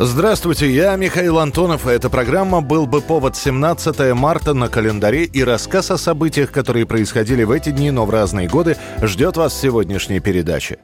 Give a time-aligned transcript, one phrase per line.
[0.00, 5.44] Здравствуйте, я Михаил Антонов, и эта программа «Был бы повод» 17 марта на календаре и
[5.44, 9.60] рассказ о событиях, которые происходили в эти дни, но в разные годы, ждет вас в
[9.60, 10.78] сегодняшней передаче.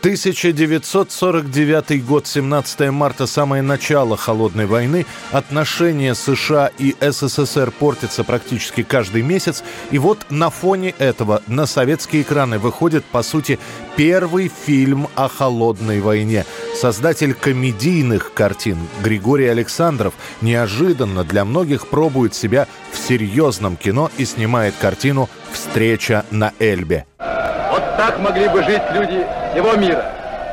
[0.00, 5.06] 1949 год, 17 марта, самое начало Холодной войны.
[5.32, 9.64] Отношения США и СССР портятся практически каждый месяц.
[9.90, 13.58] И вот на фоне этого на советские экраны выходит, по сути,
[13.96, 16.44] первый фильм о Холодной войне.
[16.76, 24.74] Создатель комедийных картин Григорий Александров неожиданно для многих пробует себя в серьезном кино и снимает
[24.80, 27.04] картину «Встреча на Эльбе».
[27.18, 29.26] Вот так могли бы жить люди
[29.58, 30.04] всего мира.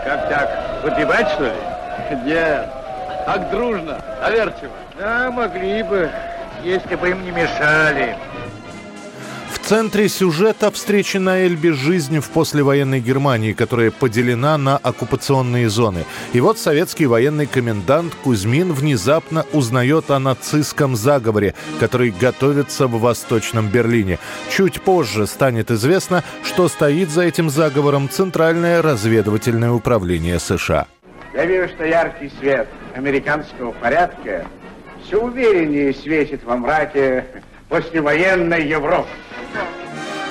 [0.04, 0.84] Как так?
[0.84, 1.52] Выпивать, что ли?
[2.26, 2.66] Нет.
[3.26, 4.72] Так дружно, доверчиво.
[4.98, 6.10] Да, могли бы,
[6.64, 8.16] если бы им не мешали.
[9.66, 16.06] Центре сюжета встречи на Эльбе жизнь в послевоенной Германии, которая поделена на оккупационные зоны.
[16.34, 23.70] И вот советский военный комендант Кузьмин внезапно узнает о нацистском заговоре, который готовится в Восточном
[23.70, 24.20] Берлине.
[24.52, 30.86] Чуть позже станет известно, что стоит за этим заговором Центральное разведывательное управление США.
[31.34, 34.46] Я вижу, что яркий свет американского порядка
[35.04, 37.26] все увереннее светит во мраке
[37.70, 39.08] послевоенной Европы.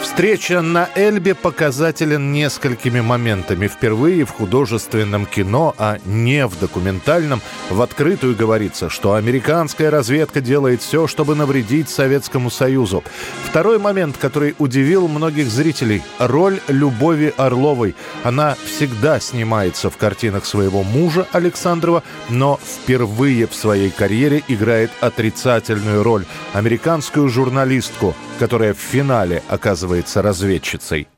[0.04, 3.68] Встреча на Эльбе показателен несколькими моментами.
[3.68, 10.82] Впервые в художественном кино, а не в документальном, в открытую говорится, что американская разведка делает
[10.82, 13.02] все, чтобы навредить Советскому Союзу.
[13.46, 17.96] Второй момент, который удивил многих зрителей– роль Любови Орловой.
[18.22, 26.02] Она всегда снимается в картинах своего мужа Александрова, но впервые в своей карьере играет отрицательную
[26.02, 31.08] роль– американскую журналистку, которая в финале оказывается разведчицей.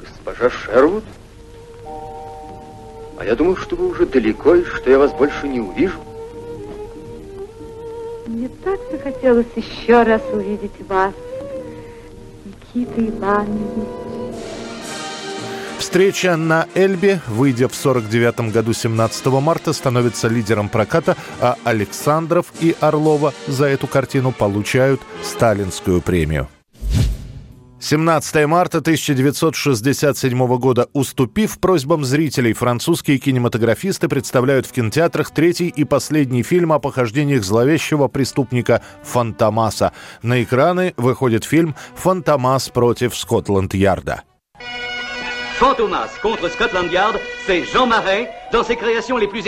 [0.00, 1.04] Госпожа Шервуд?
[3.18, 5.98] А я думал, что вы уже далеко и что я вас больше не увижу.
[8.26, 11.14] Мне так захотелось еще раз увидеть вас,
[12.44, 13.88] Никита Иванович.
[15.78, 22.74] Встреча на Эльбе, выйдя в 49 году 17 марта, становится лидером проката, а Александров и
[22.80, 26.48] Орлова за эту картину получают сталинскую премию.
[27.84, 30.88] 17 марта 1967 года.
[30.94, 38.08] Уступив просьбам зрителей, французские кинематографисты представляют в кинотеатрах третий и последний фильм о похождениях зловещего
[38.08, 39.92] преступника Фантомаса.
[40.22, 44.22] На экраны выходит фильм «Фантомас против Скотланд-Ярда».
[46.22, 49.44] Contre Scotland Yard, c'est Jean Marais dans ses créations les plus.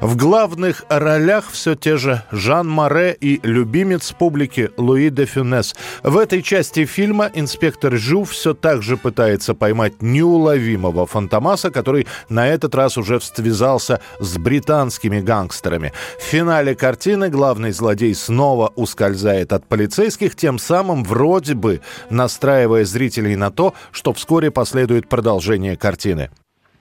[0.00, 5.74] В главных ролях все те же Жан Море и любимец публики Луи де Фюнес.
[6.02, 12.48] В этой части фильма инспектор Жу все так же пытается поймать неуловимого фантомаса, который на
[12.48, 15.92] этот раз уже связался с британскими гангстерами.
[16.18, 23.36] В финале картины главный злодей снова ускользает от полицейских, тем самым вроде бы настраивая зрителей
[23.36, 26.30] на то, что вскоре последует продолжение картины.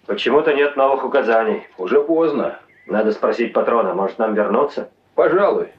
[0.05, 1.63] Почему-то нет новых указаний.
[1.77, 2.59] Уже поздно.
[2.85, 4.89] Надо спросить патрона, может нам вернуться?
[5.15, 5.69] Пожалуй.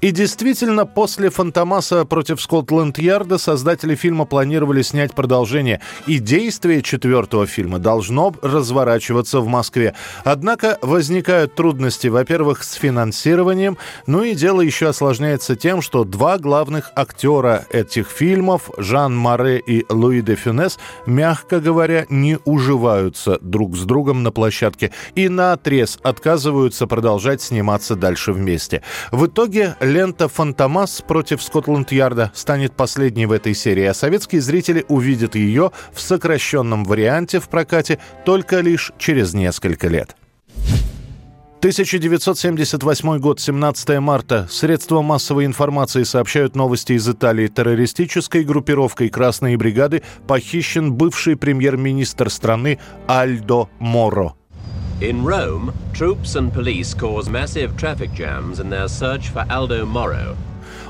[0.00, 7.78] И действительно, после «Фантомаса против Скотланд-Ярда» создатели фильма планировали снять продолжение, и действие четвертого фильма
[7.78, 9.94] должно разворачиваться в Москве.
[10.24, 16.92] Однако возникают трудности, во-первых, с финансированием, ну и дело еще осложняется тем, что два главных
[16.94, 23.84] актера этих фильмов, Жан Маре и Луи де Фюнес, мягко говоря, не уживаются друг с
[23.84, 28.82] другом на площадке и на отрез отказываются продолжать сниматься дальше вместе.
[29.10, 35.34] В итоге лента «Фантомас» против Скотланд-Ярда станет последней в этой серии, а советские зрители увидят
[35.34, 40.16] ее в сокращенном варианте в прокате только лишь через несколько лет.
[41.58, 44.46] 1978 год, 17 марта.
[44.50, 47.48] Средства массовой информации сообщают новости из Италии.
[47.48, 52.78] Террористической группировкой «Красные бригады» похищен бывший премьер-министр страны
[53.08, 54.34] Альдо Моро.
[55.02, 60.38] In Rome, troops and police cause massive traffic jams in their search for Aldo Moro,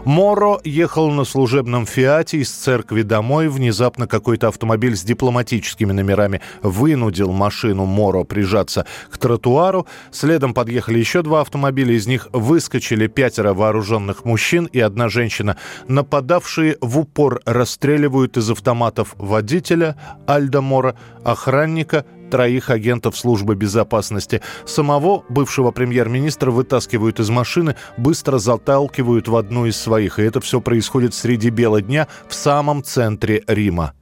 [0.06, 3.49] Моро ехал на служебном «Фиате» из церкви домой.
[3.49, 9.88] Внезапно какой-то автомобиль с дипломатическими номерами вынудил машину Моро прижаться к тротуару.
[10.12, 11.93] Следом подъехали еще два автомобиля.
[11.93, 15.56] Из них выскочили пятеро вооруженных мужчин и одна женщина.
[15.88, 19.97] Нападавшие в упор расстреливают из автоматов водителя
[20.29, 20.94] Альда Моро,
[21.25, 24.43] охранника троих агентов службы безопасности.
[24.64, 30.19] Самого бывшего премьер-министра вытаскивают из машины, быстро заталкивают в одну из своих.
[30.19, 33.93] И это все происходит среди бела дня в самом центре Рима.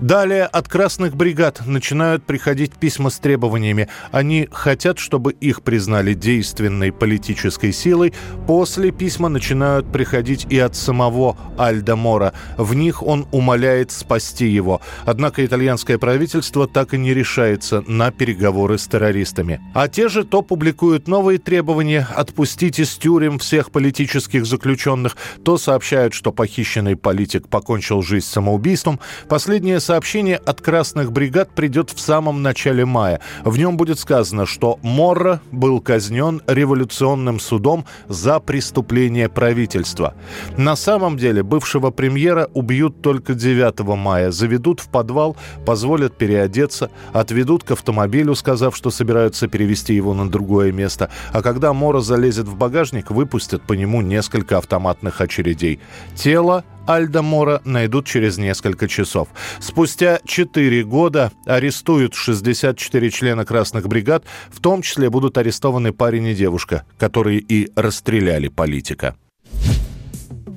[0.00, 3.88] Далее от красных бригад начинают приходить письма с требованиями.
[4.12, 8.14] Они хотят, чтобы их признали действенной политической силой.
[8.46, 12.32] После письма начинают приходить и от самого Альда Мора.
[12.56, 14.80] В них он умоляет спасти его.
[15.04, 19.60] Однако итальянское правительство так и не решается на переговоры с террористами.
[19.74, 26.14] А те же то публикуют новые требования отпустить из тюрем всех политических заключенных, то сообщают,
[26.14, 28.98] что похищенный политик покончил жизнь самоубийством.
[29.28, 33.18] Последнее сообщение от красных бригад придет в самом начале мая.
[33.42, 40.14] В нем будет сказано, что Морро был казнен революционным судом за преступление правительства.
[40.56, 47.64] На самом деле бывшего премьера убьют только 9 мая, заведут в подвал, позволят переодеться, отведут
[47.64, 51.10] к автомобилю, сказав, что собираются перевести его на другое место.
[51.32, 55.80] А когда Мора залезет в багажник, выпустят по нему несколько автоматных очередей.
[56.14, 59.28] Тело Альда Мора найдут через несколько часов.
[59.60, 66.34] Спустя 4 года арестуют 64 члена красных бригад, в том числе будут арестованы парень и
[66.34, 69.14] девушка, которые и расстреляли политика.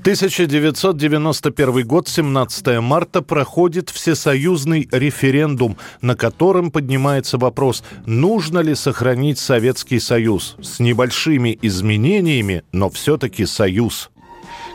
[0.04, 10.00] 1991 год, 17 марта, проходит всесоюзный референдум, на котором поднимается вопрос, нужно ли сохранить Советский
[10.00, 14.10] Союз с небольшими изменениями, но все-таки Союз.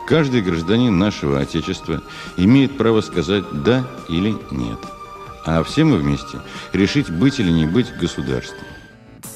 [0.07, 2.01] Каждый гражданин нашего Отечества
[2.35, 4.79] имеет право сказать «да» или «нет».
[5.45, 6.39] А все мы вместе
[6.73, 8.65] решить, быть или не быть государством.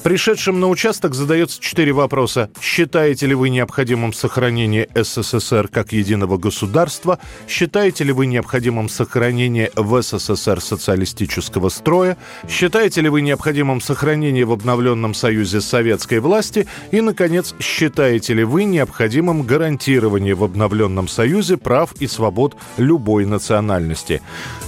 [0.04, 2.50] Пришедшим на участок задается четыре вопроса.
[2.60, 7.18] Считаете ли вы необходимым сохранение СССР как единого государства?
[7.48, 12.18] Считаете ли вы необходимым сохранение в СССР социалистического строя?
[12.46, 16.66] Считаете ли вы необходимым сохранение в обновленном союзе советской власти?
[16.90, 24.20] И, наконец, считаете ли вы необходимым гарантирование в обновленном союзе прав и свобод любой национальности?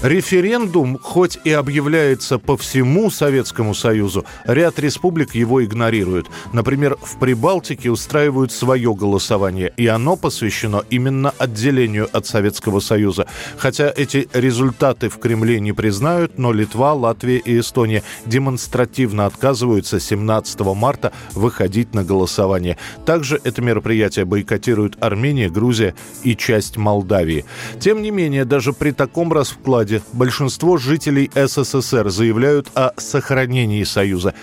[0.02, 6.28] Референдум, хоть и объявляется по всему Советскому Союзу, ряд республик его игнорируют.
[6.52, 13.26] Например, в Прибалтике устраивают свое голосование, и оно посвящено именно отделению от Советского Союза.
[13.56, 20.60] Хотя эти результаты в Кремле не признают, но Литва, Латвия и Эстония демонстративно отказываются 17
[20.74, 22.78] марта выходить на голосование.
[23.04, 27.44] Также это мероприятие бойкотируют Армения, Грузия и часть Молдавии.
[27.80, 34.34] Тем не менее, даже при таком раскладе большинство жителей СССР заявляют о сохранении Союза.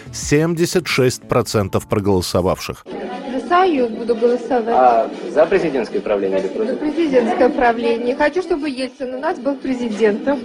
[0.74, 2.86] 76% проголосовавших.
[3.34, 4.68] За Союз буду голосовать.
[4.70, 6.80] А за президентское правление или За против?
[6.80, 8.16] президентское правление.
[8.16, 10.40] Хочу, чтобы Ельцин у нас был президентом.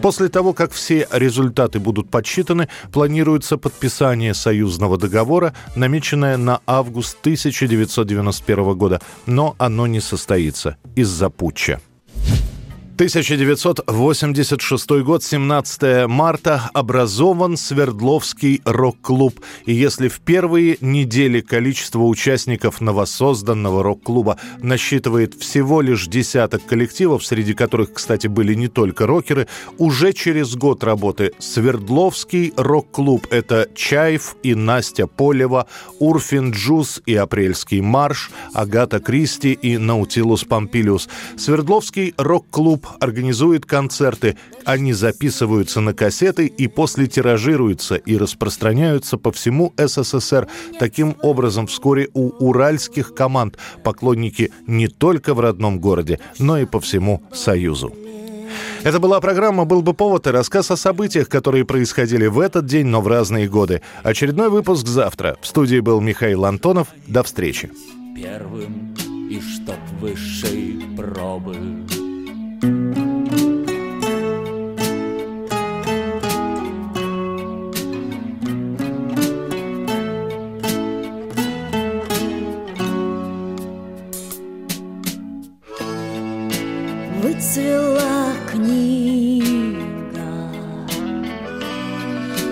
[0.00, 8.76] После того, как все результаты будут подсчитаны, планируется подписание союзного договора, намеченное на август 1991
[8.76, 11.80] года, но оно не состоится из-за путча.
[12.94, 19.40] 1986 год, 17 марта, образован Свердловский рок-клуб.
[19.64, 27.54] И если в первые недели количество участников новосозданного рок-клуба насчитывает всего лишь десяток коллективов, среди
[27.54, 34.54] которых, кстати, были не только рокеры, уже через год работы Свердловский рок-клуб– это Чаев и
[34.54, 35.66] Настя Полева,
[35.98, 41.08] Урфин Джуз и Апрельский марш, Агата Кристи и Наутилус Помпилиус.
[41.38, 44.36] Свердловский рок-клуб организует концерты.
[44.64, 50.48] Они записываются на кассеты и после тиражируются и распространяются по всему СССР.
[50.78, 56.80] Таким образом, вскоре у уральских команд поклонники не только в родном городе, но и по
[56.80, 57.92] всему Союзу.
[58.82, 62.86] Это была программа «Был бы повод» и рассказ о событиях, которые происходили в этот день,
[62.86, 63.80] но в разные годы.
[64.02, 65.36] Очередной выпуск завтра.
[65.40, 66.88] В студии был Михаил Антонов.
[67.06, 67.70] До встречи.
[68.16, 68.94] Первым
[69.30, 71.56] и чтоб высшей пробы
[87.22, 89.46] выцвела книга,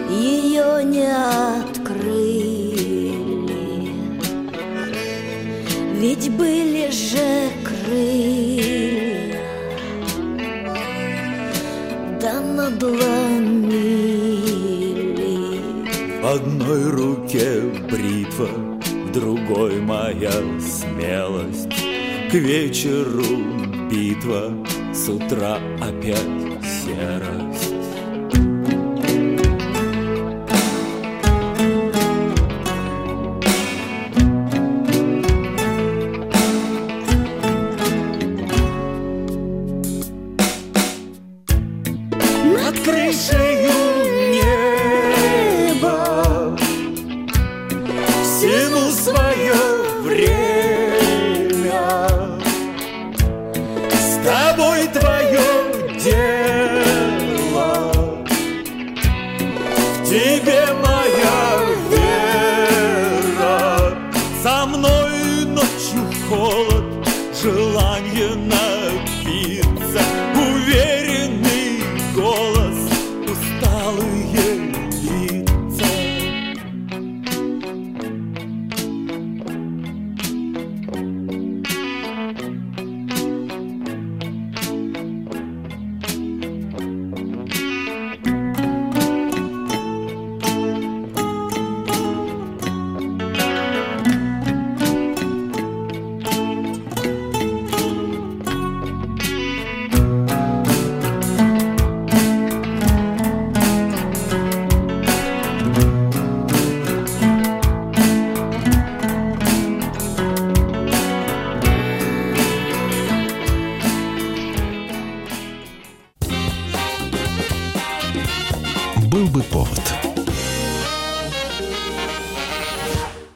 [0.09, 1.11] ее не
[1.59, 2.37] открыли,
[5.95, 9.41] ведь были же крылья,
[12.21, 13.81] да надломили.
[16.23, 18.49] В одной руке бритва,
[18.87, 21.69] в другой моя смелость.
[22.31, 24.53] К вечеру битва,
[24.93, 27.50] с утра опять серость.
[60.11, 60.70] Тебе